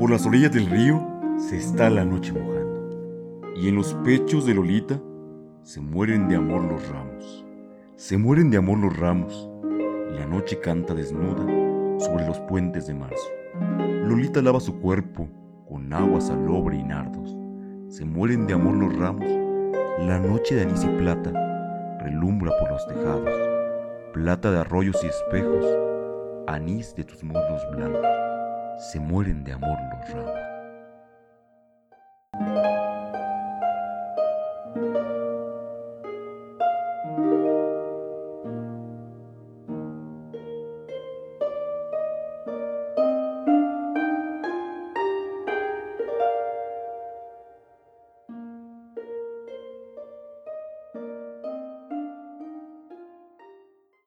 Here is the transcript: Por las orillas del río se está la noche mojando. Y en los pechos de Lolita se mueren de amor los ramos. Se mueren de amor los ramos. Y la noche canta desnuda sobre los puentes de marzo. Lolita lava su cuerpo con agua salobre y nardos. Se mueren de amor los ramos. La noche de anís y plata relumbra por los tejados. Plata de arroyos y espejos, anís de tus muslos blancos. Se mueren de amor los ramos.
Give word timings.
Por 0.00 0.10
las 0.10 0.24
orillas 0.24 0.50
del 0.50 0.64
río 0.64 1.06
se 1.36 1.58
está 1.58 1.90
la 1.90 2.06
noche 2.06 2.32
mojando. 2.32 3.52
Y 3.54 3.68
en 3.68 3.74
los 3.74 3.92
pechos 4.02 4.46
de 4.46 4.54
Lolita 4.54 4.98
se 5.62 5.82
mueren 5.82 6.26
de 6.26 6.36
amor 6.36 6.64
los 6.64 6.88
ramos. 6.88 7.44
Se 7.96 8.16
mueren 8.16 8.50
de 8.50 8.56
amor 8.56 8.78
los 8.78 8.96
ramos. 8.96 9.50
Y 10.10 10.18
la 10.18 10.24
noche 10.24 10.58
canta 10.58 10.94
desnuda 10.94 11.44
sobre 11.98 12.26
los 12.26 12.40
puentes 12.40 12.86
de 12.86 12.94
marzo. 12.94 13.28
Lolita 14.06 14.40
lava 14.40 14.58
su 14.58 14.80
cuerpo 14.80 15.28
con 15.68 15.92
agua 15.92 16.22
salobre 16.22 16.78
y 16.78 16.82
nardos. 16.82 17.36
Se 17.88 18.06
mueren 18.06 18.46
de 18.46 18.54
amor 18.54 18.76
los 18.76 18.96
ramos. 18.96 19.28
La 20.06 20.18
noche 20.18 20.54
de 20.54 20.62
anís 20.62 20.82
y 20.82 20.88
plata 20.96 21.30
relumbra 22.00 22.58
por 22.58 22.70
los 22.70 22.86
tejados. 22.86 23.38
Plata 24.14 24.50
de 24.50 24.60
arroyos 24.60 24.96
y 25.04 25.08
espejos, 25.08 25.66
anís 26.46 26.94
de 26.94 27.04
tus 27.04 27.22
muslos 27.22 27.60
blancos. 27.76 28.39
Se 28.90 28.98
mueren 28.98 29.44
de 29.44 29.52
amor 29.52 29.78
los 29.92 30.10
ramos. 30.10 30.40